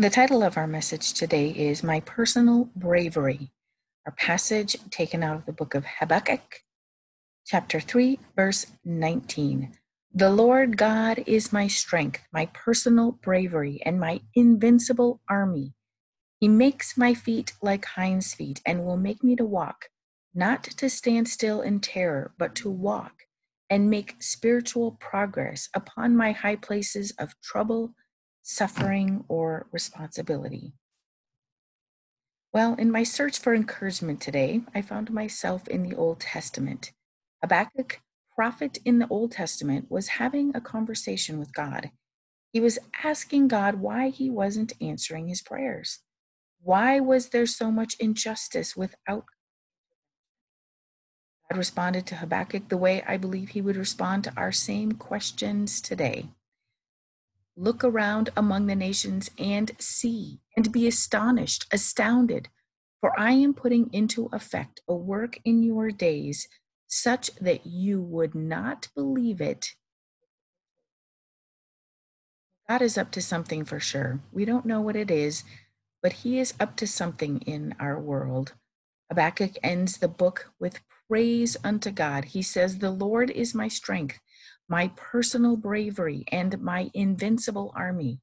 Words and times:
The 0.00 0.08
title 0.08 0.42
of 0.42 0.56
our 0.56 0.66
message 0.66 1.12
today 1.12 1.50
is 1.50 1.82
My 1.82 2.00
Personal 2.00 2.70
Bravery, 2.74 3.52
our 4.06 4.12
passage 4.12 4.74
taken 4.90 5.22
out 5.22 5.36
of 5.36 5.44
the 5.44 5.52
book 5.52 5.74
of 5.74 5.84
Habakkuk, 5.84 6.62
chapter 7.44 7.80
3, 7.80 8.18
verse 8.34 8.66
19. 8.82 9.76
The 10.14 10.30
Lord 10.30 10.78
God 10.78 11.22
is 11.26 11.52
my 11.52 11.66
strength, 11.66 12.22
my 12.32 12.46
personal 12.46 13.12
bravery, 13.12 13.82
and 13.84 14.00
my 14.00 14.22
invincible 14.34 15.20
army. 15.28 15.74
He 16.38 16.48
makes 16.48 16.96
my 16.96 17.12
feet 17.12 17.52
like 17.60 17.84
hinds' 17.84 18.32
feet 18.32 18.62
and 18.64 18.86
will 18.86 18.96
make 18.96 19.22
me 19.22 19.36
to 19.36 19.44
walk, 19.44 19.90
not 20.34 20.64
to 20.64 20.88
stand 20.88 21.28
still 21.28 21.60
in 21.60 21.78
terror, 21.78 22.32
but 22.38 22.54
to 22.54 22.70
walk 22.70 23.24
and 23.68 23.90
make 23.90 24.16
spiritual 24.18 24.92
progress 24.92 25.68
upon 25.74 26.16
my 26.16 26.32
high 26.32 26.56
places 26.56 27.12
of 27.18 27.38
trouble 27.42 27.94
suffering, 28.42 29.24
or 29.28 29.66
responsibility? 29.72 30.72
Well, 32.52 32.74
in 32.74 32.90
my 32.90 33.04
search 33.04 33.38
for 33.38 33.54
encouragement 33.54 34.20
today, 34.20 34.62
I 34.74 34.82
found 34.82 35.12
myself 35.12 35.68
in 35.68 35.84
the 35.84 35.94
Old 35.94 36.20
Testament. 36.20 36.90
Habakkuk, 37.42 38.00
prophet 38.34 38.78
in 38.84 38.98
the 38.98 39.06
Old 39.08 39.32
Testament, 39.32 39.86
was 39.88 40.08
having 40.08 40.54
a 40.54 40.60
conversation 40.60 41.38
with 41.38 41.54
God. 41.54 41.90
He 42.52 42.58
was 42.58 42.80
asking 43.04 43.48
God 43.48 43.76
why 43.76 44.08
he 44.08 44.30
wasn't 44.30 44.72
answering 44.80 45.28
his 45.28 45.42
prayers. 45.42 46.00
Why 46.62 46.98
was 46.98 47.28
there 47.28 47.46
so 47.46 47.70
much 47.70 47.94
injustice 48.00 48.76
without? 48.76 49.24
God 51.48 51.56
responded 51.56 52.06
to 52.06 52.16
Habakkuk 52.16 52.68
the 52.68 52.76
way 52.76 53.02
I 53.06 53.16
believe 53.16 53.50
he 53.50 53.62
would 53.62 53.76
respond 53.76 54.24
to 54.24 54.32
our 54.36 54.52
same 54.52 54.92
questions 54.92 55.80
today. 55.80 56.30
Look 57.60 57.84
around 57.84 58.30
among 58.38 58.68
the 58.68 58.74
nations 58.74 59.30
and 59.36 59.72
see, 59.78 60.40
and 60.56 60.72
be 60.72 60.86
astonished, 60.86 61.66
astounded, 61.70 62.48
for 63.02 63.12
I 63.20 63.32
am 63.32 63.52
putting 63.52 63.92
into 63.92 64.30
effect 64.32 64.80
a 64.88 64.94
work 64.94 65.38
in 65.44 65.62
your 65.62 65.90
days 65.90 66.48
such 66.86 67.30
that 67.34 67.66
you 67.66 68.00
would 68.00 68.34
not 68.34 68.88
believe 68.94 69.42
it. 69.42 69.74
God 72.66 72.80
is 72.80 72.96
up 72.96 73.10
to 73.10 73.20
something 73.20 73.66
for 73.66 73.78
sure. 73.78 74.20
We 74.32 74.46
don't 74.46 74.64
know 74.64 74.80
what 74.80 74.96
it 74.96 75.10
is, 75.10 75.44
but 76.02 76.14
He 76.24 76.38
is 76.38 76.54
up 76.58 76.76
to 76.76 76.86
something 76.86 77.42
in 77.42 77.74
our 77.78 78.00
world. 78.00 78.54
Habakkuk 79.10 79.58
ends 79.62 79.98
the 79.98 80.08
book 80.08 80.50
with 80.58 80.80
praise 81.10 81.58
unto 81.62 81.90
God. 81.90 82.24
He 82.24 82.40
says, 82.40 82.78
The 82.78 82.90
Lord 82.90 83.28
is 83.28 83.54
my 83.54 83.68
strength 83.68 84.18
my 84.70 84.86
personal 84.94 85.56
bravery, 85.56 86.24
and 86.30 86.60
my 86.62 86.88
invincible 86.94 87.72
army. 87.74 88.20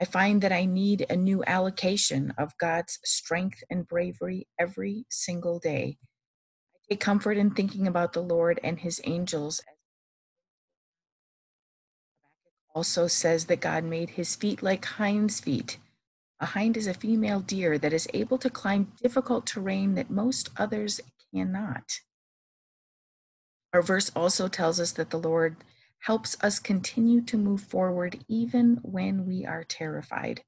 I 0.00 0.04
find 0.04 0.40
that 0.42 0.52
I 0.52 0.66
need 0.66 1.04
a 1.10 1.16
new 1.16 1.42
allocation 1.44 2.32
of 2.38 2.56
God's 2.58 3.00
strength 3.04 3.64
and 3.68 3.86
bravery 3.86 4.46
every 4.56 5.04
single 5.10 5.58
day. 5.58 5.98
I 6.76 6.78
take 6.94 7.00
comfort 7.00 7.36
in 7.36 7.50
thinking 7.50 7.88
about 7.88 8.12
the 8.12 8.22
Lord 8.22 8.60
and 8.62 8.78
his 8.78 9.00
angels. 9.02 9.60
Also 12.72 13.08
says 13.08 13.46
that 13.46 13.60
God 13.60 13.82
made 13.82 14.10
his 14.10 14.36
feet 14.36 14.62
like 14.62 14.84
hinds' 14.84 15.40
feet. 15.40 15.78
A 16.38 16.46
hind 16.46 16.76
is 16.76 16.86
a 16.86 16.94
female 16.94 17.40
deer 17.40 17.78
that 17.78 17.92
is 17.92 18.06
able 18.14 18.38
to 18.38 18.48
climb 18.48 18.92
difficult 19.02 19.44
terrain 19.44 19.96
that 19.96 20.08
most 20.08 20.50
others 20.56 21.00
cannot. 21.34 21.98
Our 23.72 23.82
verse 23.82 24.10
also 24.16 24.48
tells 24.48 24.80
us 24.80 24.92
that 24.92 25.10
the 25.10 25.18
Lord 25.18 25.56
helps 26.00 26.36
us 26.42 26.58
continue 26.58 27.20
to 27.22 27.36
move 27.36 27.62
forward 27.62 28.24
even 28.28 28.78
when 28.82 29.26
we 29.26 29.44
are 29.44 29.64
terrified. 29.64 30.42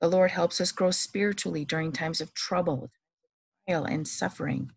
The 0.00 0.08
Lord 0.08 0.30
helps 0.30 0.60
us 0.60 0.72
grow 0.72 0.90
spiritually 0.90 1.64
during 1.64 1.92
times 1.92 2.20
of 2.20 2.34
trouble, 2.34 2.90
trial, 3.66 3.84
and 3.84 4.06
suffering. 4.06 4.70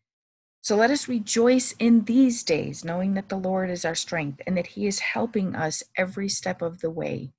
So 0.61 0.75
let 0.75 0.91
us 0.91 1.07
rejoice 1.07 1.73
in 1.73 2.05
these 2.05 2.43
days, 2.43 2.83
knowing 2.83 3.13
that 3.13 3.29
the 3.29 3.37
Lord 3.37 3.69
is 3.69 3.85
our 3.85 3.95
strength 3.95 4.41
and 4.47 4.57
that 4.57 4.67
He 4.67 4.87
is 4.87 4.99
helping 4.99 5.55
us 5.55 5.83
every 5.97 6.29
step 6.29 6.61
of 6.61 6.81
the 6.81 6.89
way. 6.89 7.33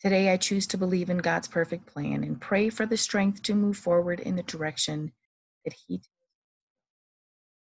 Today, 0.00 0.32
I 0.32 0.36
choose 0.36 0.66
to 0.68 0.78
believe 0.78 1.10
in 1.10 1.18
God's 1.18 1.48
perfect 1.48 1.86
plan 1.86 2.22
and 2.22 2.40
pray 2.40 2.70
for 2.70 2.86
the 2.86 2.96
strength 2.96 3.42
to 3.42 3.54
move 3.54 3.76
forward 3.76 4.20
in 4.20 4.36
the 4.36 4.44
direction 4.44 5.12
that 5.64 5.74
He 5.88 6.00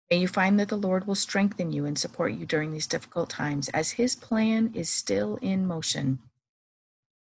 May 0.10 0.18
you 0.18 0.28
find 0.28 0.60
that 0.60 0.70
the 0.70 0.78
Lord 0.78 1.06
will 1.06 1.16
strengthen 1.16 1.72
you 1.72 1.86
and 1.86 1.98
support 1.98 2.32
you 2.34 2.46
during 2.46 2.72
these 2.72 2.88
difficult 2.88 3.30
times 3.30 3.68
as 3.70 3.92
his 3.92 4.16
plan 4.16 4.72
is 4.74 4.90
still 4.90 5.38
in 5.42 5.68
motion. 5.68 6.20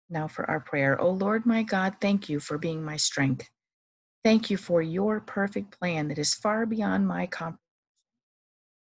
Now 0.10 0.28
for 0.28 0.50
our 0.50 0.62
prayer. 0.62 1.00
Oh 1.00 1.12
Lord 1.12 1.46
my 1.46 1.64
God, 1.64 1.96
thank 2.00 2.30
you 2.30 2.40
for 2.40 2.58
being 2.58 2.84
my 2.84 2.96
strength. 2.96 3.50
Thank 4.24 4.50
you 4.50 4.58
for 4.58 4.82
your 4.82 5.20
perfect 5.20 5.78
plan 5.78 6.08
that 6.08 6.18
is 6.18 6.34
far 6.34 6.66
beyond 6.66 7.08
my 7.08 7.28
comprehension. 7.28 7.60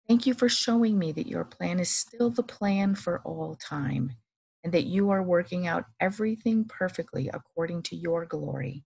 Thank 0.07 0.27
you 0.27 0.33
for 0.33 0.49
showing 0.49 0.99
me 0.99 1.13
that 1.13 1.27
your 1.27 1.45
plan 1.45 1.79
is 1.79 1.91
still 1.91 2.31
the 2.31 2.43
plan 2.43 2.95
for 2.95 3.21
all 3.25 3.57
time 3.57 4.13
and 4.65 4.73
that 4.73 4.85
you 4.85 5.11
are 5.11 5.23
working 5.23 5.67
out 5.67 5.85
everything 6.01 6.65
perfectly 6.65 7.29
according 7.33 7.83
to 7.83 7.97
your 7.97 8.25
glory. 8.25 8.85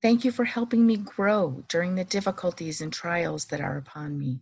Thank 0.00 0.24
you 0.24 0.30
for 0.30 0.44
helping 0.44 0.86
me 0.86 0.96
grow 0.96 1.64
during 1.68 1.96
the 1.96 2.04
difficulties 2.04 2.80
and 2.80 2.92
trials 2.92 3.46
that 3.46 3.60
are 3.60 3.76
upon 3.76 4.16
me. 4.16 4.40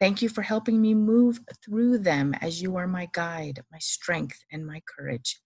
Thank 0.00 0.22
you 0.22 0.28
for 0.28 0.42
helping 0.42 0.80
me 0.80 0.94
move 0.94 1.38
through 1.64 1.98
them 1.98 2.34
as 2.40 2.60
you 2.60 2.76
are 2.76 2.88
my 2.88 3.08
guide, 3.12 3.62
my 3.70 3.78
strength, 3.78 4.44
and 4.50 4.66
my 4.66 4.82
courage. 4.88 5.40